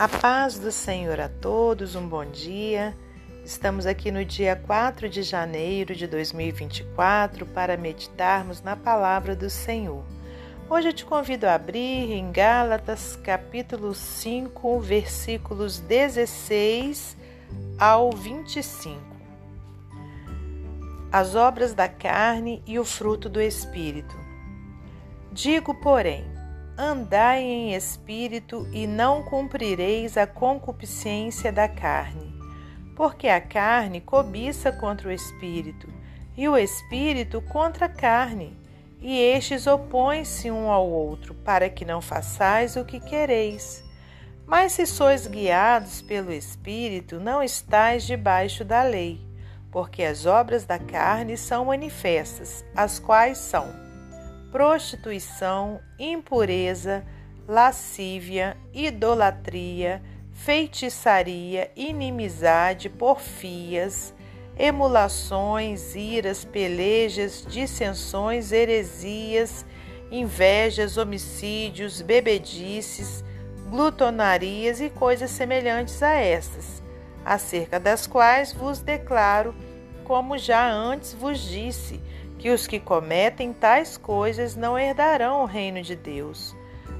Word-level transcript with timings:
A 0.00 0.08
paz 0.08 0.58
do 0.58 0.72
Senhor 0.72 1.20
a 1.20 1.28
todos, 1.28 1.94
um 1.94 2.08
bom 2.08 2.24
dia. 2.24 2.96
Estamos 3.44 3.84
aqui 3.84 4.10
no 4.10 4.24
dia 4.24 4.56
4 4.56 5.10
de 5.10 5.22
janeiro 5.22 5.94
de 5.94 6.06
2024 6.06 7.44
para 7.44 7.76
meditarmos 7.76 8.62
na 8.62 8.74
palavra 8.74 9.36
do 9.36 9.50
Senhor. 9.50 10.02
Hoje 10.70 10.88
eu 10.88 10.92
te 10.94 11.04
convido 11.04 11.46
a 11.46 11.52
abrir 11.52 12.12
em 12.12 12.32
Gálatas, 12.32 13.14
capítulo 13.16 13.94
5, 13.94 14.80
versículos 14.80 15.80
16 15.80 17.14
ao 17.78 18.10
25. 18.10 18.98
As 21.12 21.34
obras 21.34 21.74
da 21.74 21.88
carne 21.88 22.62
e 22.66 22.78
o 22.78 22.86
fruto 22.86 23.28
do 23.28 23.38
espírito. 23.38 24.16
Digo, 25.30 25.74
porém, 25.74 26.24
andai 26.80 27.42
em 27.42 27.74
espírito 27.74 28.66
e 28.72 28.86
não 28.86 29.22
cumprireis 29.22 30.16
a 30.16 30.26
concupiscência 30.26 31.52
da 31.52 31.68
carne. 31.68 32.34
Porque 32.96 33.28
a 33.28 33.38
carne 33.38 34.00
cobiça 34.00 34.72
contra 34.72 35.08
o 35.08 35.12
espírito, 35.12 35.92
e 36.34 36.48
o 36.48 36.56
espírito 36.56 37.42
contra 37.42 37.84
a 37.84 37.88
carne, 37.88 38.58
e 38.98 39.18
estes 39.18 39.66
opõem-se 39.66 40.50
um 40.50 40.70
ao 40.70 40.88
outro, 40.88 41.34
para 41.34 41.68
que 41.68 41.84
não 41.84 42.00
façais 42.00 42.76
o 42.76 42.84
que 42.84 42.98
quereis. 42.98 43.84
Mas 44.46 44.72
se 44.72 44.86
sois 44.86 45.26
guiados 45.26 46.00
pelo 46.00 46.32
espírito, 46.32 47.20
não 47.20 47.42
estais 47.42 48.06
debaixo 48.06 48.64
da 48.64 48.82
lei, 48.82 49.20
porque 49.70 50.02
as 50.02 50.24
obras 50.24 50.64
da 50.64 50.78
carne 50.78 51.36
são 51.36 51.66
manifestas, 51.66 52.64
as 52.74 52.98
quais 52.98 53.36
são 53.36 53.89
prostituição, 54.50 55.80
impureza, 55.98 57.04
lascívia, 57.46 58.56
idolatria, 58.72 60.02
feitiçaria, 60.32 61.70
inimizade, 61.76 62.88
porfias, 62.88 64.14
emulações, 64.58 65.94
iras, 65.94 66.44
pelejas, 66.44 67.44
dissensões, 67.48 68.52
heresias, 68.52 69.64
invejas, 70.10 70.96
homicídios, 70.96 72.02
bebedices, 72.02 73.24
glutonarias 73.68 74.80
e 74.80 74.90
coisas 74.90 75.30
semelhantes 75.30 76.02
a 76.02 76.14
estas, 76.14 76.82
acerca 77.24 77.78
das 77.78 78.06
quais 78.06 78.52
vos 78.52 78.80
declaro, 78.80 79.54
como 80.04 80.36
já 80.36 80.68
antes 80.68 81.14
vos 81.14 81.38
disse, 81.38 82.00
que 82.40 82.48
os 82.48 82.66
que 82.66 82.80
cometem 82.80 83.52
tais 83.52 83.98
coisas 83.98 84.56
não 84.56 84.78
herdarão 84.78 85.42
o 85.42 85.44
reino 85.44 85.82
de 85.82 85.94
Deus. 85.94 86.56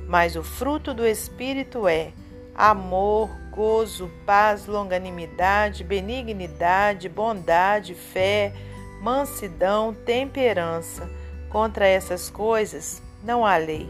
Mas 0.07 0.37
o 0.37 0.43
fruto 0.43 0.93
do 0.93 1.07
Espírito 1.07 1.89
é 1.89 2.13
amor, 2.55 3.31
gozo, 3.51 4.11
paz, 4.27 4.67
longanimidade, 4.67 5.83
benignidade, 5.83 7.09
bondade, 7.09 7.95
fé, 7.95 8.53
mansidão, 9.01 9.95
temperança. 10.05 11.09
Contra 11.49 11.87
essas 11.89 12.29
coisas 12.29 13.03
não 13.25 13.47
há 13.47 13.57
lei. 13.57 13.89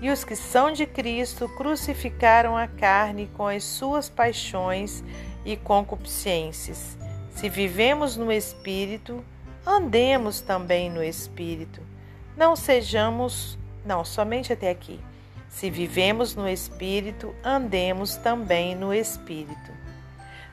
E 0.00 0.08
os 0.08 0.22
que 0.22 0.36
são 0.36 0.70
de 0.70 0.86
Cristo 0.86 1.48
crucificaram 1.48 2.56
a 2.56 2.68
carne 2.68 3.28
com 3.36 3.48
as 3.48 3.64
suas 3.64 4.08
paixões 4.08 5.02
e 5.44 5.56
concupiscências. 5.56 6.96
Se 7.34 7.48
vivemos 7.48 8.16
no 8.16 8.30
Espírito, 8.30 9.24
andemos 9.66 10.40
também 10.40 10.90
no 10.90 11.02
Espírito. 11.02 11.80
Não 12.36 12.56
sejamos, 12.56 13.58
não, 13.84 14.04
somente 14.04 14.52
até 14.52 14.70
aqui. 14.70 15.00
Se 15.48 15.68
vivemos 15.70 16.34
no 16.34 16.48
Espírito, 16.48 17.34
andemos 17.44 18.16
também 18.16 18.74
no 18.74 18.94
Espírito. 18.94 19.72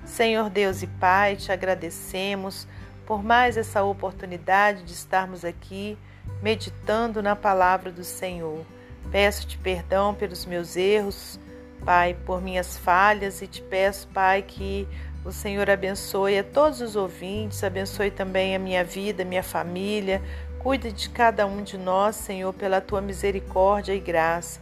Senhor 0.05 0.49
Deus 0.49 0.81
e 0.81 0.87
Pai, 0.87 1.35
te 1.35 1.51
agradecemos 1.51 2.67
por 3.05 3.23
mais 3.23 3.57
essa 3.57 3.83
oportunidade 3.83 4.83
de 4.83 4.93
estarmos 4.93 5.45
aqui 5.45 5.97
meditando 6.41 7.21
na 7.21 7.35
palavra 7.35 7.91
do 7.91 8.03
Senhor. 8.03 8.65
Peço-te 9.11 9.57
perdão 9.57 10.13
pelos 10.13 10.45
meus 10.45 10.75
erros, 10.75 11.39
Pai, 11.85 12.17
por 12.25 12.41
minhas 12.41 12.77
falhas 12.77 13.41
e 13.41 13.47
te 13.47 13.61
peço, 13.61 14.07
Pai, 14.09 14.41
que 14.41 14.87
o 15.27 15.31
Senhor 15.33 15.69
abençoe 15.69 16.39
a 16.39 16.43
todos 16.43 16.79
os 16.79 16.95
ouvintes, 16.95 17.61
abençoe 17.61 18.09
também 18.09 18.55
a 18.55 18.59
minha 18.59 18.81
vida, 18.81 19.25
minha 19.25 19.43
família. 19.43 20.21
Cuide 20.57 20.89
de 20.89 21.09
cada 21.09 21.45
um 21.45 21.61
de 21.61 21.77
nós, 21.77 22.15
Senhor, 22.15 22.53
pela 22.53 22.79
tua 22.79 23.01
misericórdia 23.01 23.93
e 23.93 23.99
graça. 23.99 24.61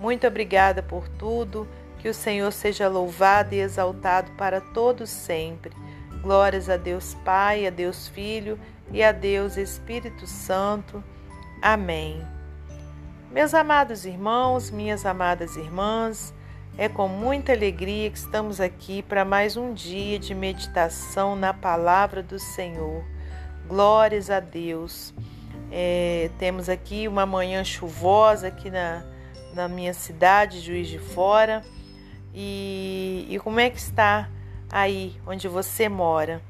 Muito 0.00 0.26
obrigada 0.26 0.82
por 0.82 1.06
tudo. 1.06 1.68
Que 1.98 2.08
o 2.08 2.14
Senhor 2.14 2.50
seja 2.50 2.88
louvado 2.88 3.54
e 3.54 3.60
exaltado 3.60 4.30
para 4.38 4.58
todos 4.58 5.10
sempre. 5.10 5.72
Glórias 6.22 6.70
a 6.70 6.78
Deus 6.78 7.14
Pai, 7.22 7.66
a 7.66 7.70
Deus 7.70 8.08
Filho 8.08 8.58
e 8.92 9.02
a 9.02 9.12
Deus 9.12 9.58
Espírito 9.58 10.26
Santo. 10.26 11.04
Amém. 11.60 12.26
Meus 13.30 13.52
amados 13.52 14.06
irmãos, 14.06 14.70
minhas 14.70 15.04
amadas 15.04 15.56
irmãs, 15.56 16.32
é 16.78 16.90
com 16.90 17.08
muita 17.08 17.52
alegria 17.52 18.10
que 18.10 18.18
estamos 18.18 18.60
aqui 18.60 19.02
para 19.02 19.24
mais 19.24 19.56
um 19.56 19.72
dia 19.72 20.18
de 20.18 20.34
meditação 20.34 21.34
na 21.34 21.54
palavra 21.54 22.22
do 22.22 22.38
Senhor. 22.38 23.02
Glórias 23.66 24.28
a 24.28 24.40
Deus. 24.40 25.14
É, 25.72 26.30
temos 26.38 26.68
aqui 26.68 27.08
uma 27.08 27.24
manhã 27.24 27.64
chuvosa 27.64 28.48
aqui 28.48 28.70
na, 28.70 29.02
na 29.54 29.68
minha 29.68 29.94
cidade, 29.94 30.60
Juiz 30.60 30.86
de 30.86 30.98
Fora. 30.98 31.64
E, 32.34 33.26
e 33.30 33.38
como 33.38 33.58
é 33.58 33.70
que 33.70 33.78
está 33.78 34.28
aí 34.70 35.16
onde 35.26 35.48
você 35.48 35.88
mora? 35.88 36.42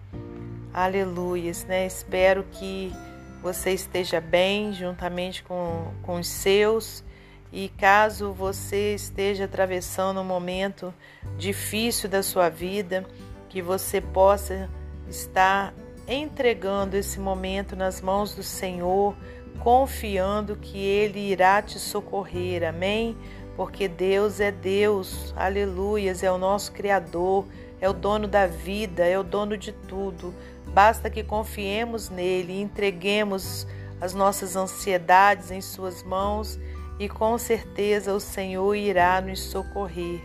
Aleluias, 0.75 1.65
né? 1.67 1.87
Espero 1.87 2.45
que 2.51 2.93
você 3.41 3.71
esteja 3.71 4.21
bem 4.21 4.73
juntamente 4.73 5.45
com, 5.45 5.93
com 6.03 6.19
os 6.19 6.27
seus 6.27 7.05
e 7.53 7.69
caso 7.69 8.33
você 8.33 8.95
esteja 8.95 9.45
atravessando 9.45 10.21
um 10.21 10.25
momento 10.25 10.93
difícil 11.37 12.09
da 12.09 12.23
sua 12.23 12.49
vida, 12.49 13.05
que 13.49 13.63
você 13.63 14.01
possa 14.01 14.69
estar 15.09 15.73
entregando 16.09 16.97
esse 16.97 17.19
momento 17.19 17.75
nas 17.75 18.01
mãos 18.01 18.35
do 18.35 18.43
Senhor, 18.43 19.17
confiando 19.61 20.57
que 20.57 20.79
Ele 20.79 21.19
irá 21.19 21.63
te 21.63 21.79
socorrer, 21.79 22.69
amém? 22.69 23.17
Porque 23.57 23.89
Deus 23.89 24.39
é 24.39 24.53
Deus, 24.53 25.33
aleluias, 25.37 26.23
é 26.23 26.31
o 26.31 26.39
nosso 26.39 26.73
Criador, 26.73 27.47
é 27.81 27.89
o 27.89 27.93
dono 27.93 28.29
da 28.29 28.47
vida, 28.47 29.05
é 29.05 29.19
o 29.19 29.25
dono 29.25 29.57
de 29.57 29.73
tudo. 29.73 30.35
Basta 30.69 31.09
que 31.09 31.23
confiemos 31.23 32.11
nele 32.11 32.61
entreguemos 32.61 33.67
as 34.01 34.13
nossas 34.13 34.57
ansiedades 34.57 35.51
em 35.51 35.61
Suas 35.61 36.03
mãos 36.03 36.59
e 36.99 37.09
com 37.09 37.37
certeza 37.37 38.15
o 38.15 38.21
Senhor 38.21 38.75
irá 38.75 39.21
nos 39.21 39.41
socorrer. 39.41 40.21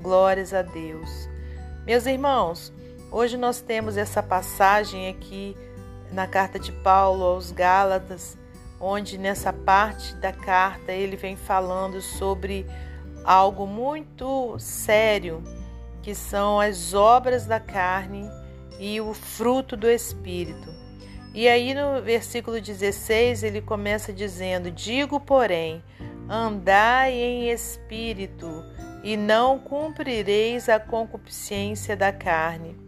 Glórias 0.00 0.52
a 0.52 0.62
Deus. 0.62 1.28
Meus 1.86 2.06
irmãos, 2.06 2.72
hoje 3.10 3.36
nós 3.36 3.60
temos 3.60 3.96
essa 3.96 4.22
passagem 4.22 5.08
aqui 5.08 5.56
na 6.12 6.26
carta 6.26 6.58
de 6.58 6.72
Paulo 6.72 7.24
aos 7.24 7.50
Gálatas, 7.50 8.38
onde 8.80 9.18
nessa 9.18 9.52
parte 9.52 10.14
da 10.16 10.32
carta 10.32 10.92
ele 10.92 11.16
vem 11.16 11.36
falando 11.36 12.00
sobre 12.00 12.66
algo 13.24 13.66
muito 13.66 14.56
sério, 14.58 15.42
que 16.02 16.14
são 16.14 16.60
as 16.60 16.94
obras 16.94 17.46
da 17.46 17.58
carne 17.58 18.28
e 18.78 19.00
o 19.00 19.14
fruto 19.14 19.76
do 19.76 19.90
espírito. 19.90 20.68
E 21.32 21.48
aí 21.48 21.74
no 21.74 22.00
versículo 22.02 22.60
16 22.60 23.42
ele 23.42 23.60
começa 23.60 24.12
dizendo: 24.12 24.70
Digo, 24.70 25.18
porém, 25.18 25.82
Andai 26.28 27.12
em 27.12 27.50
espírito, 27.50 28.64
e 29.02 29.16
não 29.16 29.58
cumprireis 29.58 30.68
a 30.68 30.80
concupiscência 30.80 31.94
da 31.94 32.10
carne. 32.10 32.84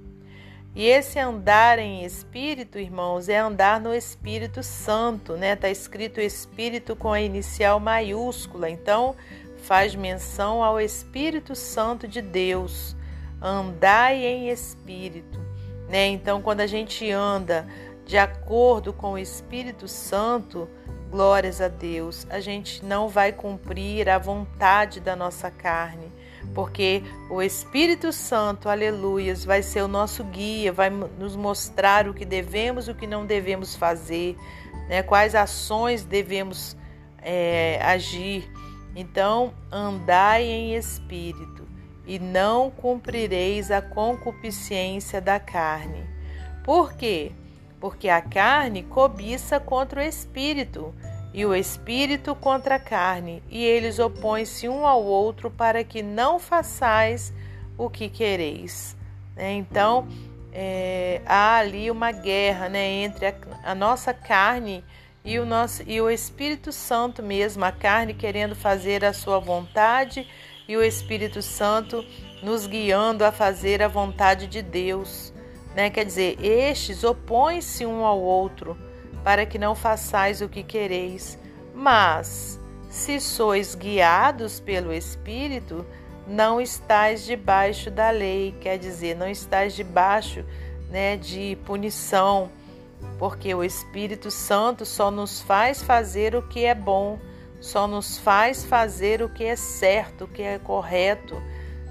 E 0.75 0.87
esse 0.87 1.19
andar 1.19 1.79
em 1.79 2.05
espírito, 2.05 2.79
irmãos, 2.79 3.31
é 3.31 3.39
andar 3.39 3.81
no 3.81 3.95
Espírito 3.95 4.63
Santo, 4.63 5.35
né? 5.35 5.55
Está 5.55 5.71
escrito 5.71 6.21
Espírito 6.21 6.95
com 6.95 7.13
a 7.13 7.21
inicial 7.21 7.81
maiúscula, 7.81 8.69
então 8.69 9.17
faz 9.63 9.95
menção 9.95 10.63
ao 10.63 10.79
Espírito 10.79 11.55
Santo 11.55 12.07
de 12.07 12.21
Deus. 12.21 12.95
Andai 13.41 14.23
em 14.25 14.49
espírito, 14.51 15.39
né? 15.89 16.09
Então, 16.09 16.43
quando 16.43 16.61
a 16.61 16.67
gente 16.67 17.11
anda 17.11 17.67
de 18.05 18.19
acordo 18.19 18.93
com 18.93 19.13
o 19.13 19.19
Espírito 19.19 19.89
Santo, 19.89 20.69
Glórias 21.11 21.61
a 21.61 21.69
Deus, 21.69 22.27
a 22.29 22.41
gente 22.41 22.85
não 22.85 23.09
vai 23.09 23.33
cumprir 23.33 24.09
a 24.09 24.19
vontade 24.19 24.99
da 25.01 25.15
nossa 25.15 25.51
carne, 25.51 26.13
porque 26.53 27.03
o 27.31 27.41
Espírito 27.41 28.13
Santo, 28.13 28.69
aleluias, 28.69 29.45
vai 29.45 29.63
ser 29.63 29.83
o 29.83 29.89
nosso 29.89 30.25
guia, 30.25 30.73
vai 30.73 30.91
nos 30.91 31.37
mostrar 31.37 32.09
o 32.09 32.15
que 32.15 32.25
devemos 32.25 32.89
e 32.89 32.91
o 32.91 32.95
que 32.95 33.07
não 33.07 33.25
devemos 33.25 33.77
fazer, 33.77 34.37
né? 34.89 35.03
quais 35.03 35.35
ações 35.35 36.05
devemos 36.05 36.77
é, 37.23 37.81
agir. 37.83 38.51
Então, 38.95 39.55
andai 39.71 40.45
em 40.45 40.75
espírito. 40.75 41.67
e 42.09 42.21
não 42.21 42.71
cumprireis 42.71 43.73
a 43.73 43.83
concupiscência 43.83 45.21
da 45.21 45.41
carne. 45.41 46.05
Por 46.63 46.95
quê? 46.95 47.33
Porque 47.87 48.09
a 48.09 48.21
carne 48.21 48.83
cobiça 48.83 49.61
contra 49.61 50.01
o 50.01 50.03
espírito, 50.03 50.93
e 51.33 51.47
o 51.47 51.55
espírito 51.55 52.35
contra 52.35 52.75
a 52.75 52.81
carne, 52.81 53.45
e 53.49 53.63
eles 53.63 54.01
opõem-se 54.01 54.69
um 54.69 54.85
ao 54.85 55.05
outro 55.05 55.53
para 55.53 55.85
que 55.85 56.03
não 56.03 56.41
façais 56.41 57.33
o 57.79 57.89
que 57.89 58.09
quereis. 58.09 58.97
Né? 59.37 59.53
Então, 59.53 60.09
é, 60.53 61.23
há 61.25 61.59
ali 61.59 61.89
uma 61.89 62.11
guerra 62.11 62.69
né, 62.69 62.85
entre 63.05 63.29
a, 63.29 63.35
a 63.63 63.73
nossa 63.73 64.13
carne 64.13 64.83
e 65.25 65.39
o, 65.39 65.47
nosso, 65.47 65.85
e 65.87 66.01
o 66.01 66.11
Espírito 66.11 66.73
Santo 66.73 67.23
mesmo, 67.23 67.65
a 67.65 67.71
carne 67.71 68.15
querendo 68.15 68.57
fazer 68.57 69.05
a 69.05 69.13
sua 69.13 69.39
vontade 69.39 70.27
e 70.67 70.77
o 70.77 70.83
Espírito 70.83 71.41
Santo 71.41 72.05
nos 72.43 72.67
guiando 72.67 73.25
a 73.25 73.31
fazer 73.31 73.81
a 73.81 73.87
vontade 73.87 74.49
de 74.49 74.61
Deus. 74.61 75.36
Né? 75.77 75.91
Quer 75.91 76.07
dizer, 76.07 76.43
estes 76.43 77.05
opõem-se 77.05 77.85
um 77.85 78.03
ao 78.03 78.19
outro 78.19 78.75
para 79.23 79.45
que 79.45 79.59
não 79.59 79.75
façais 79.75 80.41
o 80.41 80.49
que 80.49 80.63
quereis. 80.63 81.39
Mas, 81.75 82.59
se 82.89 83.21
sois 83.21 83.75
guiados 83.75 84.59
pelo 84.59 84.91
Espírito, 84.91 85.85
não 86.27 86.59
estais 86.59 87.27
debaixo 87.27 87.91
da 87.91 88.09
lei, 88.11 88.55
quer 88.59 88.79
dizer, 88.79 89.15
não 89.15 89.29
estais 89.29 89.77
debaixo 89.77 90.43
né, 90.91 91.19
de 91.19 91.59
punição, 91.67 92.51
porque 93.19 93.55
o 93.55 93.63
Espírito 93.63 94.31
Santo 94.31 94.87
só 94.87 95.11
nos 95.11 95.43
faz 95.43 95.83
fazer 95.83 96.35
o 96.35 96.43
que 96.43 96.65
é 96.65 96.75
bom, 96.75 97.19
só 97.61 97.87
nos 97.87 98.17
faz 98.17 98.65
fazer 98.65 99.21
o 99.21 99.29
que 99.29 99.45
é 99.45 99.57
certo, 99.57 100.25
o 100.25 100.29
que 100.29 100.43
é 100.43 100.59
correto. 100.59 101.41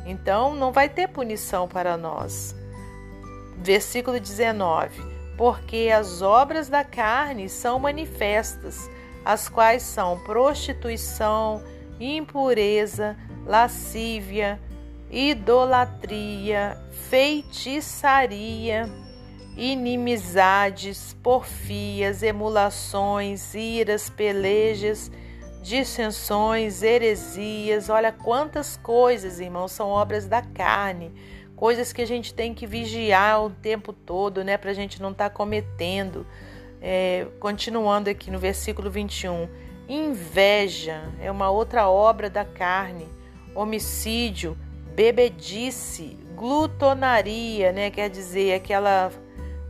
Então 0.08 0.56
não 0.56 0.72
vai 0.72 0.90
ter 0.90 1.08
punição 1.08 1.68
para 1.68 1.96
nós. 1.96 2.56
Versículo 3.58 4.20
19: 4.20 5.02
Porque 5.38 5.90
as 5.94 6.22
obras 6.22 6.70
da 6.70 6.84
carne 6.84 7.50
são 7.50 7.80
manifestas, 7.80 8.90
as 9.24 9.50
quais 9.50 9.84
são 9.84 10.20
prostituição, 10.20 11.64
impureza, 12.00 13.18
lascívia, 13.46 14.60
idolatria, 15.10 16.78
feitiçaria, 17.10 18.90
inimizades, 19.56 21.16
porfias, 21.24 22.22
emulações, 22.22 23.54
iras, 23.54 24.10
pelejas, 24.10 25.10
dissensões, 25.66 26.84
heresias. 26.84 27.90
Olha 27.90 28.12
quantas 28.12 28.78
coisas, 28.78 29.40
irmãos, 29.40 29.72
são 29.72 29.90
obras 29.90 30.28
da 30.28 30.40
carne, 30.40 31.12
coisas 31.56 31.92
que 31.92 32.04
a 32.04 32.06
gente 32.06 32.36
tem 32.36 32.54
que 32.54 32.68
vigiar 32.68 33.44
o 33.44 33.50
tempo 33.50 33.92
todo, 33.92 34.44
né, 34.44 34.58
para 34.58 34.70
a 34.70 34.74
gente 34.76 35.02
não 35.02 35.10
estar 35.10 35.30
tá 35.30 35.36
cometendo. 35.36 36.26
É, 36.80 37.26
continuando 37.40 38.12
aqui 38.12 38.30
no 38.30 38.38
versículo 38.38 38.92
21, 38.92 39.50
inveja 39.90 41.12
é 41.20 41.32
uma 41.32 41.50
outra 41.50 41.90
obra 41.90 42.30
da 42.30 42.46
carne, 42.46 43.08
homicídio, 43.56 44.56
bebedice, 44.94 46.16
glutonaria, 46.36 47.72
né, 47.72 47.90
quer 47.90 48.08
dizer 48.08 48.54
aquela 48.54 49.12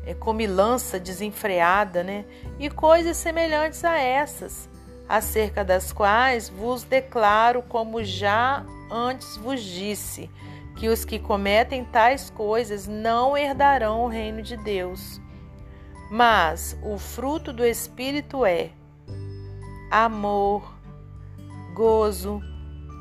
é, 0.06 0.14
comilança 0.14 1.00
desenfreada, 1.00 2.04
né, 2.04 2.26
e 2.60 2.70
coisas 2.70 3.16
semelhantes 3.16 3.86
a 3.86 3.98
essas 3.98 4.75
acerca 5.08 5.64
das 5.64 5.92
quais 5.92 6.50
vos 6.50 6.84
declaro, 6.84 7.62
como 7.62 8.04
já 8.04 8.66
antes 8.92 9.38
vos 9.38 9.62
disse, 9.62 10.30
que 10.76 10.90
os 10.90 11.06
que 11.06 11.20
cometem 11.20 11.86
tais 11.86 12.30
coisas 12.30 12.88
não 12.88 13.38
herdarão 13.38 14.04
o 14.04 14.08
reino 14.08 14.42
de 14.42 14.58
Deus. 14.58 15.22
Mas 16.12 16.78
o 16.84 16.98
fruto 16.98 17.54
do 17.54 17.66
Espírito 17.66 18.46
é 18.46 18.72
amor, 19.90 20.76
gozo, 21.74 22.42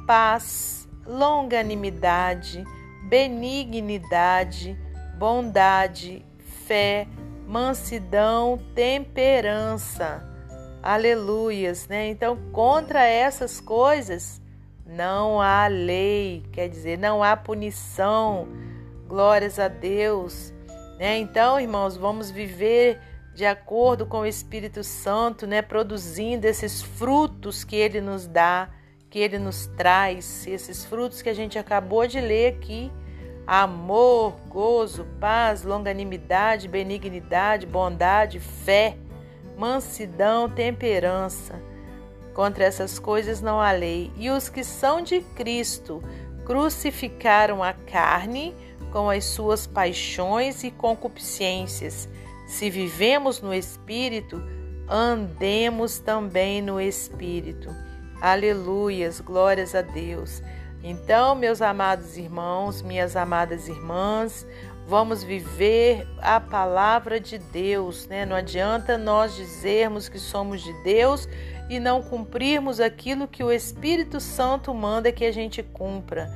paz, 0.06 0.88
longanimidade, 1.06 2.64
benignidade, 3.08 4.78
bondade, 5.18 6.24
fé, 6.66 7.06
mansidão, 7.46 8.58
temperança 8.74 10.33
Aleluias, 10.86 11.88
né? 11.88 12.10
Então, 12.10 12.36
contra 12.52 13.06
essas 13.06 13.58
coisas 13.58 14.38
não 14.86 15.40
há 15.40 15.66
lei, 15.66 16.44
quer 16.52 16.68
dizer, 16.68 16.98
não 16.98 17.22
há 17.22 17.34
punição. 17.34 18.46
Glórias 19.08 19.58
a 19.58 19.66
Deus, 19.66 20.52
né? 20.98 21.16
Então, 21.16 21.58
irmãos, 21.58 21.96
vamos 21.96 22.30
viver 22.30 23.00
de 23.34 23.46
acordo 23.46 24.04
com 24.04 24.18
o 24.18 24.26
Espírito 24.26 24.84
Santo, 24.84 25.46
né, 25.46 25.62
produzindo 25.62 26.46
esses 26.46 26.82
frutos 26.82 27.64
que 27.64 27.76
ele 27.76 28.02
nos 28.02 28.26
dá, 28.26 28.68
que 29.08 29.18
ele 29.18 29.38
nos 29.38 29.66
traz, 29.78 30.46
esses 30.46 30.84
frutos 30.84 31.22
que 31.22 31.30
a 31.30 31.34
gente 31.34 31.58
acabou 31.58 32.06
de 32.06 32.20
ler 32.20 32.56
aqui: 32.56 32.92
amor, 33.46 34.36
gozo, 34.50 35.06
paz, 35.18 35.62
longanimidade, 35.62 36.68
benignidade, 36.68 37.64
bondade, 37.64 38.38
fé 38.38 38.98
mansidão, 39.56 40.48
temperança. 40.48 41.60
Contra 42.32 42.64
essas 42.64 42.98
coisas 42.98 43.40
não 43.40 43.60
há 43.60 43.70
lei. 43.72 44.10
E 44.16 44.30
os 44.30 44.48
que 44.48 44.64
são 44.64 45.02
de 45.02 45.20
Cristo 45.36 46.02
crucificaram 46.44 47.62
a 47.62 47.72
carne 47.72 48.54
com 48.92 49.08
as 49.10 49.24
suas 49.24 49.66
paixões 49.66 50.62
e 50.62 50.70
concupiscências. 50.70 52.08
Se 52.46 52.68
vivemos 52.70 53.40
no 53.40 53.54
Espírito, 53.54 54.42
andemos 54.88 55.98
também 55.98 56.60
no 56.60 56.80
Espírito. 56.80 57.68
Aleluias, 58.20 59.20
glórias 59.20 59.74
a 59.74 59.82
Deus. 59.82 60.42
Então, 60.82 61.34
meus 61.34 61.62
amados 61.62 62.16
irmãos, 62.16 62.82
minhas 62.82 63.16
amadas 63.16 63.68
irmãs, 63.68 64.46
vamos 64.86 65.22
viver 65.24 66.06
a 66.20 66.38
palavra 66.38 67.18
de 67.18 67.38
Deus, 67.38 68.06
né? 68.06 68.26
Não 68.26 68.36
adianta 68.36 68.98
nós 68.98 69.34
dizermos 69.34 70.08
que 70.08 70.18
somos 70.18 70.62
de 70.62 70.72
Deus 70.82 71.28
e 71.68 71.80
não 71.80 72.02
cumprirmos 72.02 72.80
aquilo 72.80 73.26
que 73.26 73.42
o 73.42 73.50
Espírito 73.50 74.20
Santo 74.20 74.74
manda 74.74 75.10
que 75.12 75.24
a 75.24 75.32
gente 75.32 75.62
cumpra. 75.62 76.30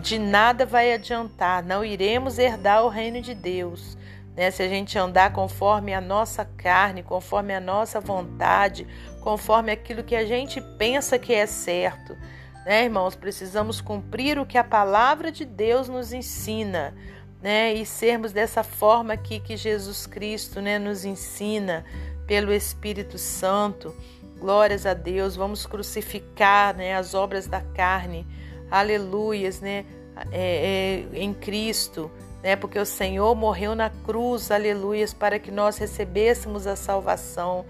De 0.00 0.18
nada 0.18 0.66
vai 0.66 0.92
adiantar, 0.92 1.62
não 1.62 1.84
iremos 1.84 2.38
herdar 2.38 2.84
o 2.84 2.88
reino 2.88 3.20
de 3.20 3.34
Deus. 3.34 3.96
Né? 4.34 4.50
Se 4.50 4.62
a 4.62 4.68
gente 4.68 4.98
andar 4.98 5.32
conforme 5.32 5.94
a 5.94 6.00
nossa 6.00 6.44
carne, 6.44 7.02
conforme 7.02 7.54
a 7.54 7.60
nossa 7.60 8.00
vontade, 8.00 8.86
conforme 9.20 9.70
aquilo 9.70 10.02
que 10.02 10.16
a 10.16 10.24
gente 10.24 10.60
pensa 10.76 11.18
que 11.18 11.34
é 11.34 11.46
certo. 11.46 12.16
Né, 12.64 12.84
irmãos? 12.84 13.14
Precisamos 13.14 13.80
cumprir 13.80 14.38
o 14.38 14.46
que 14.46 14.56
a 14.56 14.64
palavra 14.64 15.32
de 15.32 15.44
Deus 15.44 15.88
nos 15.88 16.12
ensina 16.12 16.94
né? 17.42 17.74
E 17.74 17.84
sermos 17.84 18.32
dessa 18.32 18.62
forma 18.62 19.14
aqui 19.14 19.40
que 19.40 19.56
Jesus 19.56 20.06
Cristo, 20.06 20.60
né, 20.60 20.78
nos 20.78 21.04
ensina 21.04 21.84
pelo 22.26 22.52
Espírito 22.52 23.18
Santo. 23.18 23.94
Glórias 24.38 24.86
a 24.86 24.94
Deus. 24.94 25.34
Vamos 25.34 25.66
crucificar, 25.66 26.76
né, 26.76 26.94
as 26.94 27.14
obras 27.14 27.46
da 27.46 27.60
carne. 27.60 28.26
Aleluias, 28.70 29.60
né? 29.60 29.84
É, 30.30 31.04
é, 31.12 31.18
em 31.18 31.32
Cristo, 31.32 32.10
né? 32.42 32.54
Porque 32.54 32.78
o 32.78 32.86
Senhor 32.86 33.34
morreu 33.34 33.74
na 33.74 33.90
cruz, 33.90 34.50
aleluias, 34.50 35.12
para 35.12 35.38
que 35.38 35.50
nós 35.50 35.78
recebêssemos 35.78 36.66
a 36.66 36.76
salvação 36.76 37.64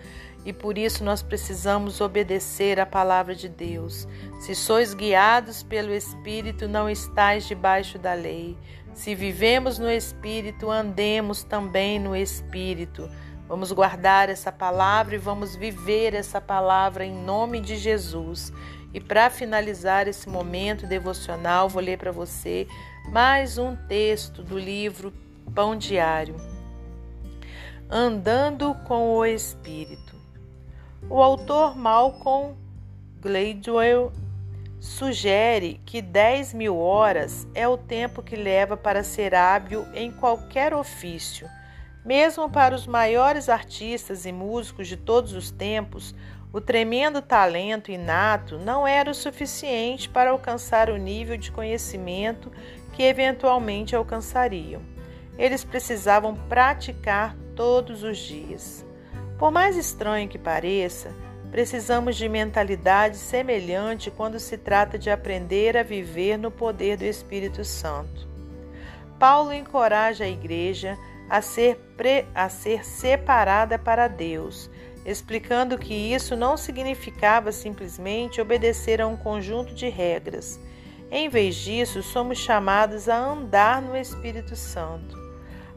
e 0.44 0.52
por 0.52 0.76
isso 0.76 1.04
nós 1.04 1.22
precisamos 1.22 2.00
obedecer 2.00 2.80
à 2.80 2.86
palavra 2.86 3.34
de 3.34 3.48
Deus. 3.48 4.08
Se 4.40 4.54
sois 4.54 4.92
guiados 4.92 5.62
pelo 5.62 5.92
Espírito, 5.94 6.66
não 6.66 6.90
estais 6.90 7.46
debaixo 7.46 7.98
da 7.98 8.12
lei. 8.12 8.56
Se 8.94 9.14
vivemos 9.14 9.78
no 9.78 9.90
Espírito, 9.90 10.70
andemos 10.70 11.42
também 11.42 11.98
no 11.98 12.14
Espírito. 12.14 13.08
Vamos 13.48 13.72
guardar 13.72 14.28
essa 14.28 14.52
palavra 14.52 15.14
e 15.14 15.18
vamos 15.18 15.56
viver 15.56 16.14
essa 16.14 16.40
palavra 16.40 17.04
em 17.04 17.14
nome 17.14 17.60
de 17.60 17.76
Jesus. 17.76 18.52
E 18.94 19.00
para 19.00 19.30
finalizar 19.30 20.06
esse 20.06 20.28
momento 20.28 20.86
devocional, 20.86 21.68
vou 21.68 21.82
ler 21.82 21.98
para 21.98 22.12
você 22.12 22.68
mais 23.08 23.56
um 23.56 23.74
texto 23.74 24.42
do 24.42 24.58
livro 24.58 25.12
Pão 25.54 25.76
Diário. 25.76 26.36
Andando 27.90 28.74
com 28.86 29.16
o 29.16 29.24
Espírito. 29.24 30.14
O 31.08 31.22
autor 31.22 31.76
Malcolm 31.76 32.54
Gladwell 33.20 34.12
sugere 34.82 35.80
que 35.86 36.02
10 36.02 36.54
mil 36.54 36.76
horas 36.76 37.46
é 37.54 37.68
o 37.68 37.76
tempo 37.76 38.20
que 38.20 38.34
leva 38.34 38.76
para 38.76 39.04
ser 39.04 39.32
hábil 39.32 39.86
em 39.94 40.10
qualquer 40.10 40.74
ofício. 40.74 41.48
Mesmo 42.04 42.50
para 42.50 42.74
os 42.74 42.84
maiores 42.84 43.48
artistas 43.48 44.26
e 44.26 44.32
músicos 44.32 44.88
de 44.88 44.96
todos 44.96 45.34
os 45.34 45.52
tempos, 45.52 46.12
O 46.52 46.60
tremendo 46.60 47.22
talento 47.22 47.90
inato 47.90 48.58
não 48.58 48.86
era 48.86 49.10
o 49.10 49.14
suficiente 49.14 50.06
para 50.06 50.30
alcançar 50.30 50.90
o 50.90 50.98
nível 50.98 51.38
de 51.38 51.50
conhecimento 51.50 52.52
que 52.92 53.02
eventualmente 53.02 53.96
alcançariam. 53.96 54.82
Eles 55.38 55.64
precisavam 55.64 56.34
praticar 56.34 57.34
todos 57.56 58.02
os 58.02 58.18
dias. 58.18 58.84
Por 59.38 59.50
mais 59.50 59.78
estranho 59.78 60.28
que 60.28 60.38
pareça, 60.38 61.14
precisamos 61.52 62.16
de 62.16 62.30
mentalidade 62.30 63.18
semelhante 63.18 64.10
quando 64.10 64.40
se 64.40 64.56
trata 64.56 64.98
de 64.98 65.10
aprender 65.10 65.76
a 65.76 65.82
viver 65.82 66.38
no 66.38 66.50
poder 66.50 66.96
do 66.96 67.04
Espírito 67.04 67.62
Santo. 67.62 68.26
Paulo 69.18 69.52
encoraja 69.52 70.24
a 70.24 70.28
igreja 70.28 70.96
a 71.28 71.42
ser, 71.42 71.76
pre, 71.94 72.24
a 72.34 72.48
ser 72.48 72.86
separada 72.86 73.78
para 73.78 74.08
Deus, 74.08 74.70
explicando 75.04 75.76
que 75.76 75.92
isso 75.92 76.34
não 76.34 76.56
significava 76.56 77.52
simplesmente 77.52 78.40
obedecer 78.40 79.02
a 79.02 79.06
um 79.06 79.16
conjunto 79.16 79.74
de 79.74 79.90
regras. 79.90 80.58
Em 81.10 81.28
vez 81.28 81.54
disso, 81.56 82.02
somos 82.02 82.38
chamados 82.38 83.10
a 83.10 83.16
andar 83.18 83.82
no 83.82 83.94
Espírito 83.94 84.56
Santo. 84.56 85.20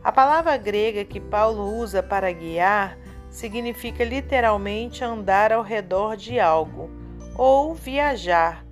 A 0.01 0.09
palavra 0.09 0.55
grega 0.55 1.03
que 1.03 1.19
Paulo 1.19 1.77
usa 1.77 2.01
para 2.01 2.31
guiar 2.31 2.97
significa 3.35 4.01
literalmente 4.05 5.03
andar 5.03 5.51
ao 5.51 5.61
redor 5.61 6.15
de 6.15 6.39
algo 6.39 6.89
ou 7.37 7.75
viajar. 7.75 8.65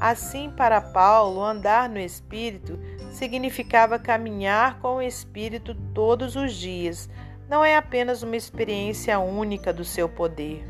Assim, 0.00 0.50
para 0.50 0.80
Paulo, 0.80 1.42
andar 1.42 1.88
no 1.88 1.98
Espírito 1.98 2.78
significava 3.10 3.98
caminhar 3.98 4.78
com 4.78 4.96
o 4.96 5.02
Espírito 5.02 5.74
todos 5.92 6.36
os 6.36 6.54
dias, 6.54 7.08
não 7.48 7.64
é 7.64 7.76
apenas 7.76 8.22
uma 8.22 8.36
experiência 8.36 9.18
única 9.18 9.72
do 9.72 9.84
seu 9.84 10.08
poder. 10.08 10.64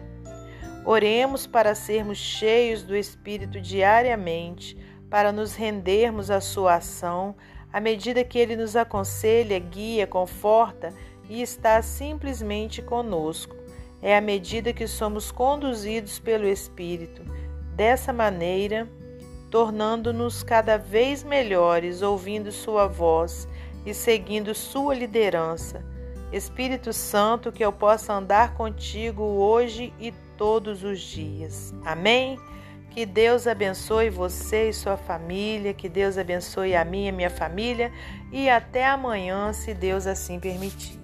Oremos 0.84 1.46
para 1.46 1.74
sermos 1.74 2.18
cheios 2.18 2.82
do 2.82 2.96
Espírito 2.96 3.60
diariamente, 3.60 4.76
para 5.10 5.32
nos 5.32 5.54
rendermos 5.54 6.30
à 6.30 6.40
sua 6.40 6.76
ação, 6.76 7.36
à 7.70 7.78
medida 7.78 8.24
que 8.24 8.38
ele 8.38 8.56
nos 8.56 8.74
aconselha, 8.74 9.58
guia, 9.58 10.06
conforta 10.06 10.94
e 11.28 11.42
está 11.42 11.80
simplesmente 11.82 12.82
conosco. 12.82 13.56
É 14.02 14.16
à 14.16 14.20
medida 14.20 14.72
que 14.72 14.86
somos 14.86 15.30
conduzidos 15.30 16.18
pelo 16.18 16.46
Espírito. 16.46 17.22
Dessa 17.74 18.12
maneira, 18.12 18.88
tornando-nos 19.50 20.42
cada 20.42 20.76
vez 20.76 21.24
melhores, 21.24 22.02
ouvindo 22.02 22.52
Sua 22.52 22.86
voz 22.86 23.48
e 23.86 23.94
seguindo 23.94 24.54
Sua 24.54 24.94
liderança. 24.94 25.84
Espírito 26.32 26.92
Santo, 26.92 27.52
que 27.52 27.64
eu 27.64 27.72
possa 27.72 28.12
andar 28.12 28.54
contigo 28.54 29.22
hoje 29.22 29.92
e 30.00 30.12
todos 30.36 30.82
os 30.82 31.00
dias. 31.00 31.72
Amém? 31.84 32.38
Que 32.90 33.06
Deus 33.06 33.46
abençoe 33.46 34.08
você 34.08 34.68
e 34.68 34.72
sua 34.72 34.96
família, 34.96 35.74
que 35.74 35.88
Deus 35.88 36.16
abençoe 36.16 36.76
a 36.76 36.84
minha 36.84 37.08
e 37.08 37.12
minha 37.12 37.30
família 37.30 37.92
e 38.32 38.48
até 38.48 38.86
amanhã, 38.86 39.52
se 39.52 39.74
Deus 39.74 40.06
assim 40.06 40.38
permitir. 40.38 41.03